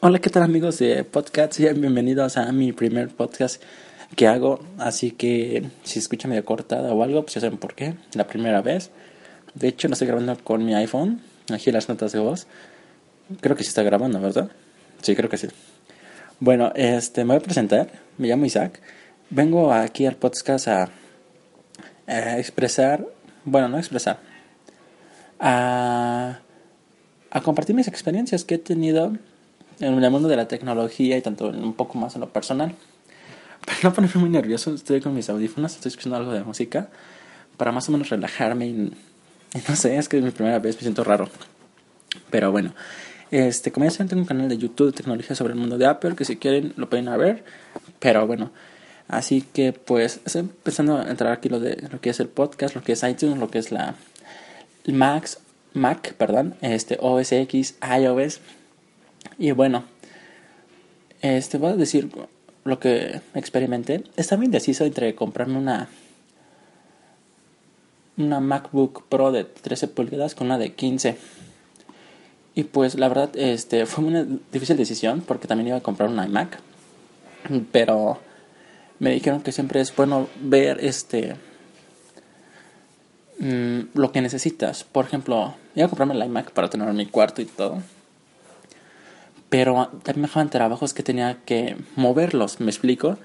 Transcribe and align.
Hola, 0.00 0.20
¿qué 0.20 0.30
tal 0.30 0.44
amigos 0.44 0.78
de 0.78 1.02
podcast? 1.02 1.58
Bienvenidos 1.58 2.36
a 2.36 2.52
mi 2.52 2.70
primer 2.70 3.08
podcast 3.08 3.60
que 4.14 4.28
hago. 4.28 4.60
Así 4.78 5.10
que 5.10 5.70
si 5.82 5.98
escucha 5.98 6.28
medio 6.28 6.44
cortada 6.44 6.92
o 6.92 7.02
algo, 7.02 7.22
pues 7.22 7.34
ya 7.34 7.40
saben 7.40 7.58
por 7.58 7.74
qué. 7.74 7.94
La 8.14 8.28
primera 8.28 8.62
vez. 8.62 8.92
De 9.54 9.66
hecho, 9.66 9.88
lo 9.88 9.94
estoy 9.94 10.06
grabando 10.06 10.38
con 10.44 10.64
mi 10.64 10.72
iPhone. 10.76 11.20
Aquí 11.52 11.72
las 11.72 11.88
notas 11.88 12.12
de 12.12 12.20
voz. 12.20 12.46
Creo 13.40 13.56
que 13.56 13.64
sí 13.64 13.70
está 13.70 13.82
grabando, 13.82 14.20
¿verdad? 14.20 14.52
Sí, 15.02 15.16
creo 15.16 15.28
que 15.28 15.36
sí. 15.36 15.48
Bueno, 16.38 16.70
este, 16.76 17.24
me 17.24 17.34
voy 17.34 17.38
a 17.38 17.44
presentar. 17.44 17.90
Me 18.18 18.28
llamo 18.28 18.46
Isaac. 18.46 18.80
Vengo 19.30 19.72
aquí 19.72 20.06
al 20.06 20.14
podcast 20.14 20.68
a, 20.68 20.90
a 22.06 22.38
expresar, 22.38 23.04
bueno, 23.44 23.68
no 23.68 23.78
expresar, 23.78 24.20
a, 25.40 26.38
a 27.30 27.40
compartir 27.40 27.74
mis 27.74 27.88
experiencias 27.88 28.44
que 28.44 28.54
he 28.54 28.58
tenido 28.58 29.18
en 29.80 30.02
el 30.02 30.10
mundo 30.10 30.28
de 30.28 30.36
la 30.36 30.48
tecnología 30.48 31.16
y 31.16 31.22
tanto 31.22 31.48
un 31.48 31.74
poco 31.74 31.98
más 31.98 32.14
en 32.14 32.20
lo 32.20 32.28
personal. 32.28 32.74
Para 33.64 33.78
no 33.82 33.92
ponerme 33.92 34.20
muy 34.20 34.30
nervioso, 34.30 34.74
estoy 34.74 35.00
con 35.00 35.14
mis 35.14 35.28
audífonos, 35.28 35.74
estoy 35.74 35.90
escuchando 35.90 36.16
algo 36.16 36.32
de 36.32 36.42
música 36.42 36.88
para 37.58 37.72
más 37.72 37.88
o 37.88 37.92
menos 37.92 38.08
relajarme 38.08 38.66
y, 38.66 38.92
no 39.68 39.76
sé, 39.76 39.96
es 39.98 40.08
que 40.08 40.18
es 40.18 40.24
mi 40.24 40.30
primera 40.30 40.58
vez, 40.58 40.76
me 40.76 40.82
siento 40.82 41.04
raro. 41.04 41.28
Pero 42.30 42.50
bueno, 42.50 42.72
este, 43.30 43.70
como 43.70 43.84
ya 43.84 43.90
saben, 43.90 44.08
tengo 44.08 44.22
un 44.22 44.26
canal 44.26 44.48
de 44.48 44.56
YouTube 44.56 44.86
de 44.86 44.92
tecnología 44.92 45.36
sobre 45.36 45.52
el 45.52 45.58
mundo 45.58 45.76
de 45.76 45.86
Apple, 45.86 46.14
que 46.16 46.24
si 46.24 46.36
quieren 46.36 46.72
lo 46.76 46.88
pueden 46.88 47.06
ver. 47.18 47.44
Pero 47.98 48.26
bueno, 48.26 48.50
así 49.08 49.42
que 49.42 49.72
pues 49.72 50.20
estoy 50.24 50.40
empezando 50.40 50.98
a 50.98 51.10
entrar 51.10 51.32
aquí 51.32 51.48
lo 51.48 51.60
de 51.60 51.88
lo 51.90 52.00
que 52.00 52.10
es 52.10 52.20
el 52.20 52.28
podcast, 52.28 52.74
lo 52.74 52.82
que 52.82 52.92
es 52.92 53.02
iTunes, 53.02 53.38
lo 53.38 53.50
que 53.50 53.58
es 53.58 53.72
la 53.72 53.96
Max, 54.86 55.40
Mac, 55.74 56.14
perdón, 56.14 56.54
este 56.62 56.96
OS 57.00 57.32
X, 57.32 57.76
iOS, 57.82 58.40
y 59.36 59.50
bueno, 59.50 59.84
este 61.20 61.58
voy 61.58 61.72
a 61.72 61.76
decir 61.76 62.10
lo 62.64 62.78
que 62.78 63.20
experimenté. 63.34 64.04
Estaba 64.16 64.44
indeciso 64.44 64.84
entre 64.84 65.14
comprarme 65.14 65.58
una 65.58 65.88
una 68.16 68.40
MacBook 68.40 69.04
Pro 69.08 69.30
de 69.30 69.44
13 69.44 69.88
pulgadas 69.88 70.34
con 70.34 70.48
una 70.48 70.58
de 70.58 70.72
15. 70.72 71.16
Y 72.54 72.64
pues 72.64 72.96
la 72.96 73.08
verdad 73.08 73.30
este 73.36 73.86
fue 73.86 74.04
una 74.04 74.26
difícil 74.52 74.76
decisión 74.76 75.20
porque 75.20 75.46
también 75.46 75.68
iba 75.68 75.76
a 75.76 75.82
comprar 75.82 76.08
una 76.08 76.26
iMac. 76.26 76.58
Pero 77.72 78.18
me 78.98 79.10
dijeron 79.10 79.42
que 79.42 79.52
siempre 79.52 79.80
es 79.80 79.94
bueno 79.94 80.28
ver 80.40 80.84
este 80.84 81.36
mm, 83.38 83.80
lo 83.94 84.10
que 84.10 84.20
necesitas. 84.20 84.84
Por 84.84 85.04
ejemplo, 85.04 85.54
iba 85.76 85.86
a 85.86 85.88
comprarme 85.88 86.14
la 86.14 86.26
iMac 86.26 86.50
para 86.50 86.68
tener 86.68 86.88
en 86.88 86.96
mi 86.96 87.06
cuarto 87.06 87.40
y 87.40 87.44
todo 87.44 87.80
pero 89.48 89.88
también 90.02 90.22
me 90.22 90.28
dejaban 90.28 90.50
trabajos 90.50 90.94
que 90.94 91.02
tenía 91.02 91.38
que 91.44 91.76
moverlos, 91.96 92.60
¿me 92.60 92.70
explico? 92.70 93.18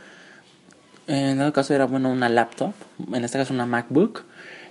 En 1.08 1.42
el 1.42 1.52
caso 1.52 1.74
era 1.74 1.86
bueno 1.86 2.10
una 2.10 2.30
laptop, 2.30 2.74
en 3.12 3.26
este 3.26 3.38
caso 3.38 3.54
una 3.54 3.66
MacBook, 3.66 4.24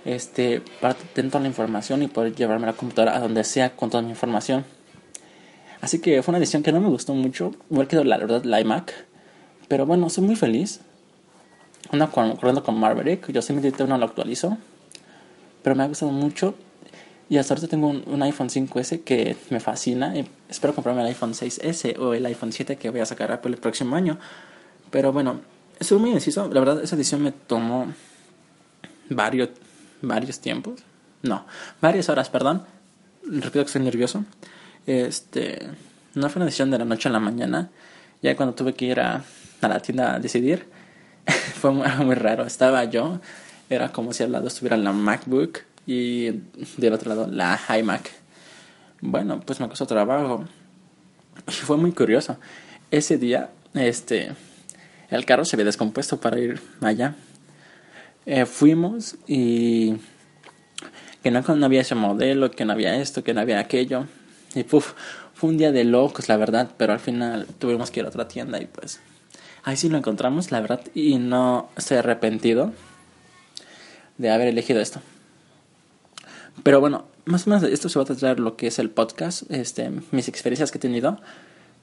este, 0.03 0.61
para 0.81 0.95
tener 0.95 1.31
toda 1.31 1.41
la 1.43 1.47
información 1.47 2.01
y 2.01 2.07
poder 2.07 2.33
llevarme 2.35 2.65
la 2.65 2.73
computadora 2.73 3.15
a 3.15 3.19
donde 3.19 3.43
sea 3.43 3.75
con 3.75 3.89
toda 3.89 4.01
mi 4.01 4.09
información. 4.09 4.65
Así 5.81 5.99
que 5.99 6.23
fue 6.23 6.31
una 6.31 6.39
decisión 6.39 6.63
que 6.63 6.71
no 6.71 6.81
me 6.81 6.87
gustó 6.87 7.13
mucho, 7.13 7.53
me 7.69 7.85
quedó 7.87 8.03
la 8.03 8.17
verdad 8.17 8.43
la 8.45 8.59
iMac, 8.61 8.93
pero 9.67 9.85
bueno, 9.85 10.09
soy 10.09 10.23
muy 10.23 10.35
feliz. 10.35 10.81
Una 11.91 12.09
corriendo 12.09 12.63
con 12.63 12.79
Maverick, 12.79 13.29
yo 13.31 13.41
simplemente 13.41 13.85
no 13.85 13.97
lo 13.97 14.05
actualizo, 14.05 14.57
pero 15.61 15.75
me 15.75 15.83
ha 15.83 15.87
gustado 15.87 16.11
mucho 16.11 16.55
y 17.33 17.39
hasta 17.39 17.55
ahorita 17.55 17.67
tengo 17.67 17.87
un, 17.87 18.21
iPhone 18.21 18.47
5S 18.47 19.03
que 19.03 19.35
me 19.49 19.59
fascina. 19.59 20.15
Y 20.15 20.29
espero 20.47 20.75
comprarme 20.75 21.01
el 21.01 21.07
iPhone 21.07 21.31
6S 21.31 21.97
o 21.97 22.13
el 22.13 22.23
iPhone 22.27 22.53
7 22.53 22.75
que 22.75 22.91
voy 22.91 22.99
a 22.99 23.07
sacar 23.07 23.31
Apple 23.31 23.53
el 23.53 23.57
próximo 23.57 23.95
año. 23.95 24.19
Pero 24.91 25.11
bueno, 25.11 25.41
estuve 25.79 25.97
muy 25.97 26.09
indeciso. 26.11 26.47
La 26.53 26.59
verdad, 26.59 26.83
esa 26.83 26.95
decisión 26.95 27.23
me 27.23 27.31
tomó 27.31 27.91
varios, 29.09 29.49
varios 30.03 30.41
tiempos. 30.41 30.81
No, 31.23 31.47
varias 31.81 32.07
horas, 32.07 32.29
perdón. 32.29 32.67
Repito 33.23 33.53
que 33.53 33.61
estoy 33.61 33.81
nervioso. 33.81 34.25
Este, 34.85 35.69
no 36.13 36.29
fue 36.29 36.37
una 36.37 36.45
decisión 36.45 36.69
de 36.69 36.77
la 36.77 36.85
noche 36.85 37.09
a 37.09 37.11
la 37.11 37.19
mañana. 37.19 37.71
Ya 38.21 38.35
cuando 38.35 38.53
tuve 38.53 38.75
que 38.75 38.85
ir 38.85 38.99
a, 38.99 39.23
a 39.59 39.67
la 39.67 39.79
tienda 39.79 40.13
a 40.13 40.19
decidir, 40.19 40.67
fue 41.59 41.71
muy, 41.71 41.87
muy 42.05 42.13
raro. 42.13 42.45
Estaba 42.45 42.83
yo, 42.83 43.21
era 43.71 43.91
como 43.91 44.13
si 44.13 44.21
al 44.21 44.31
lado 44.31 44.49
estuviera 44.49 44.77
la 44.77 44.91
MacBook 44.91 45.61
y 45.85 46.31
del 46.77 46.93
otro 46.93 47.09
lado 47.09 47.27
la 47.27 47.59
iMac. 47.77 48.11
Bueno, 49.01 49.41
pues 49.41 49.59
me 49.59 49.67
costó 49.67 49.85
trabajo. 49.85 50.45
Y 51.47 51.51
fue 51.51 51.77
muy 51.77 51.91
curioso. 51.91 52.37
Ese 52.91 53.17
día, 53.17 53.49
este, 53.73 54.31
el 55.09 55.25
carro 55.25 55.45
se 55.45 55.55
había 55.55 55.65
descompuesto 55.65 56.19
para 56.19 56.39
ir 56.39 56.61
allá. 56.81 57.15
Eh, 58.25 58.45
fuimos 58.45 59.17
y 59.27 59.95
que 61.21 61.31
no, 61.31 61.43
había 61.65 61.81
ese 61.81 61.95
modelo, 61.95 62.51
que 62.51 62.65
no 62.65 62.73
había 62.73 62.95
esto, 62.97 63.23
que 63.23 63.33
no 63.33 63.41
había 63.41 63.59
aquello. 63.59 64.05
Y 64.55 64.63
puf, 64.63 64.93
fue 65.33 65.49
un 65.49 65.57
día 65.57 65.71
de 65.71 65.83
locos, 65.83 66.29
la 66.29 66.37
verdad, 66.37 66.71
pero 66.77 66.93
al 66.93 66.99
final 66.99 67.47
tuvimos 67.59 67.91
que 67.91 68.01
ir 68.01 68.05
a 68.05 68.09
otra 68.09 68.27
tienda 68.27 68.61
y 68.61 68.65
pues 68.65 69.01
ahí 69.63 69.77
sí 69.77 69.89
lo 69.89 69.97
encontramos, 69.97 70.51
la 70.51 70.61
verdad, 70.61 70.81
y 70.93 71.17
no 71.17 71.69
estoy 71.75 71.97
arrepentido 71.97 72.73
de 74.17 74.31
haber 74.31 74.47
elegido 74.47 74.79
esto. 74.79 75.01
Pero 76.61 76.79
bueno, 76.79 77.05
más 77.25 77.47
o 77.47 77.49
menos 77.49 77.63
esto 77.63 77.89
se 77.89 77.97
va 77.97 78.03
a 78.03 78.05
tratar 78.05 78.39
lo 78.39 78.55
que 78.55 78.67
es 78.67 78.79
el 78.79 78.89
podcast, 78.89 79.49
este, 79.49 79.91
mis 80.11 80.27
experiencias 80.27 80.71
que 80.71 80.77
he 80.77 80.81
tenido, 80.81 81.19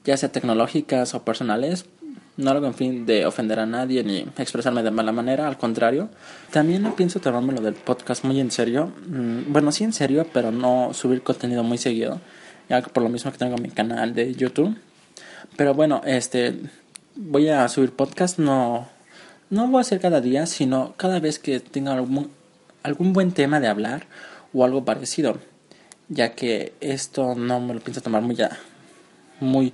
ya 0.05 0.15
sea 0.17 0.31
tecnológicas 0.31 1.13
o 1.13 1.23
personales. 1.23 1.85
No 2.37 2.49
algo 2.49 2.65
en 2.65 2.73
fin 2.73 3.05
de 3.05 3.25
ofender 3.25 3.59
a 3.59 3.65
nadie 3.65 4.03
ni 4.03 4.19
expresarme 4.37 4.81
de 4.83 4.89
mala 4.89 5.11
manera, 5.11 5.47
al 5.47 5.57
contrario. 5.57 6.09
También 6.51 6.89
pienso 6.93 7.19
tomarme 7.19 7.53
lo 7.53 7.61
del 7.61 7.73
podcast 7.73 8.23
muy 8.23 8.39
en 8.39 8.51
serio. 8.51 8.91
Mm, 9.05 9.51
bueno, 9.51 9.71
sí 9.71 9.83
en 9.83 9.91
serio, 9.91 10.25
pero 10.31 10.51
no 10.51 10.93
subir 10.93 11.21
contenido 11.23 11.61
muy 11.63 11.77
seguido. 11.77 12.21
Ya 12.69 12.81
por 12.81 13.03
lo 13.03 13.09
mismo 13.09 13.31
que 13.31 13.37
tengo 13.37 13.57
mi 13.57 13.69
canal 13.69 14.15
de 14.15 14.33
YouTube. 14.33 14.75
Pero 15.57 15.73
bueno, 15.73 16.01
este 16.05 16.57
voy 17.15 17.49
a 17.49 17.67
subir 17.67 17.91
podcast, 17.91 18.39
no, 18.39 18.87
no 19.49 19.67
voy 19.67 19.79
a 19.79 19.81
hacer 19.81 19.99
cada 19.99 20.21
día, 20.21 20.45
sino 20.45 20.93
cada 20.97 21.19
vez 21.19 21.37
que 21.37 21.59
tenga 21.59 21.93
algún, 21.93 22.31
algún 22.83 23.13
buen 23.13 23.33
tema 23.33 23.59
de 23.59 23.67
hablar 23.67 24.07
o 24.53 24.65
algo 24.65 24.85
parecido, 24.85 25.37
ya 26.09 26.33
que 26.33 26.73
esto 26.81 27.35
no 27.35 27.59
me 27.59 27.73
lo 27.73 27.79
pienso 27.79 28.01
tomar 28.01 28.21
muy 28.21 28.35
ya, 28.35 28.57
muy, 29.39 29.73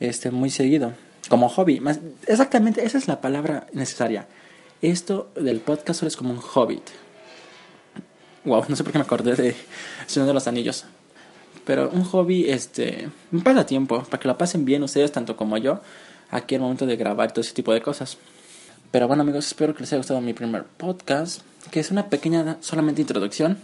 este, 0.00 0.30
muy 0.30 0.50
seguido, 0.50 0.92
como 1.28 1.48
hobby. 1.48 1.80
Más, 1.80 2.00
exactamente, 2.26 2.84
esa 2.84 2.98
es 2.98 3.08
la 3.08 3.20
palabra 3.20 3.66
necesaria. 3.72 4.26
Esto 4.82 5.30
del 5.34 5.60
podcast 5.60 6.00
solo 6.00 6.08
es 6.08 6.16
como 6.16 6.30
un 6.30 6.40
hobby. 6.40 6.80
Wow, 8.44 8.64
no 8.68 8.76
sé 8.76 8.84
por 8.84 8.92
qué 8.92 8.98
me 8.98 9.04
acordé 9.04 9.34
de 9.34 9.56
Señor 10.06 10.26
de 10.26 10.34
los 10.34 10.46
Anillos. 10.46 10.84
Pero 11.64 11.90
un 11.90 12.04
hobby, 12.04 12.48
este, 12.48 13.08
un 13.30 13.42
pasatiempo, 13.42 14.02
para 14.04 14.20
que 14.20 14.28
lo 14.28 14.38
pasen 14.38 14.64
bien 14.64 14.82
ustedes, 14.82 15.12
tanto 15.12 15.36
como 15.36 15.58
yo, 15.58 15.80
aquí 16.30 16.54
al 16.54 16.62
momento 16.62 16.86
de 16.86 16.96
grabar 16.96 17.32
todo 17.32 17.42
ese 17.42 17.52
tipo 17.52 17.74
de 17.74 17.82
cosas. 17.82 18.16
Pero 18.90 19.06
bueno 19.06 19.22
amigos, 19.22 19.46
espero 19.46 19.74
que 19.74 19.80
les 19.80 19.92
haya 19.92 19.98
gustado 19.98 20.20
mi 20.22 20.32
primer 20.32 20.64
podcast, 20.64 21.42
que 21.70 21.80
es 21.80 21.90
una 21.90 22.08
pequeña 22.08 22.56
solamente 22.60 23.02
introducción 23.02 23.58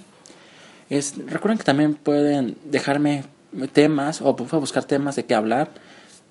es, 0.91 1.15
recuerden 1.27 1.59
que 1.59 1.65
también 1.65 1.95
pueden 1.95 2.57
dejarme 2.65 3.25
temas 3.73 4.21
o 4.21 4.35
buscar 4.35 4.85
temas 4.85 5.17
de 5.17 5.25
qué 5.25 5.35
hablar, 5.35 5.71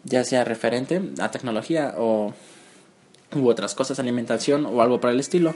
ya 0.04 0.24
sea 0.24 0.44
referente 0.44 1.02
a 1.20 1.32
tecnología 1.32 1.96
o 1.98 2.34
u 3.36 3.48
otras 3.48 3.76
cosas, 3.76 4.00
alimentación 4.00 4.66
o 4.66 4.82
algo 4.82 5.00
por 5.00 5.10
el 5.10 5.20
estilo. 5.20 5.56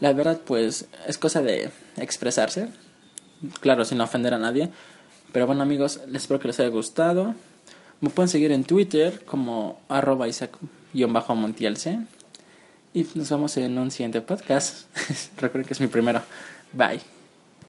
La 0.00 0.12
verdad, 0.12 0.40
pues 0.44 0.86
es 1.06 1.18
cosa 1.18 1.42
de 1.42 1.70
expresarse, 1.96 2.68
claro, 3.60 3.84
sin 3.84 4.00
ofender 4.00 4.34
a 4.34 4.38
nadie. 4.38 4.70
Pero 5.32 5.46
bueno, 5.46 5.62
amigos, 5.62 6.00
les 6.08 6.22
espero 6.22 6.40
que 6.40 6.48
les 6.48 6.58
haya 6.60 6.70
gustado. 6.70 7.34
Me 8.00 8.10
pueden 8.10 8.28
seguir 8.28 8.52
en 8.52 8.64
Twitter 8.64 9.24
como 9.24 9.80
arroba 9.88 10.26
Isaac-montielce. 10.28 11.98
Y 12.92 13.06
nos 13.14 13.30
vemos 13.30 13.56
en 13.56 13.78
un 13.78 13.90
siguiente 13.90 14.20
podcast. 14.20 14.86
Recuerden 15.36 15.66
que 15.66 15.74
es 15.74 15.80
mi 15.80 15.86
primero. 15.86 16.22
Bye. 16.72 17.19